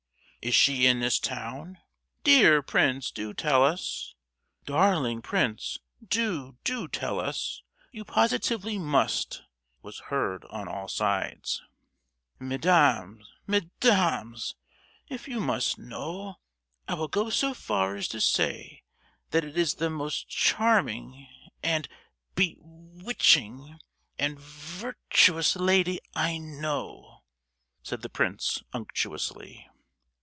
[0.43, 1.77] "Is she in this town?"
[2.23, 4.15] "Dear prince, do tell us."
[4.65, 9.43] "Darling prince, do, do tell us; you positively must,"
[9.83, 11.61] was heard on all sides.
[12.39, 14.55] "Mesdames, mes—dames;
[15.09, 16.39] if you must know,
[16.87, 18.81] I will go so far as to say
[19.29, 21.27] that it is the most charming,
[21.61, 21.87] and
[22.33, 23.77] be—witching,
[24.17, 27.21] and vir—tuous lady I know,"
[27.83, 29.67] said the prince, unctuously.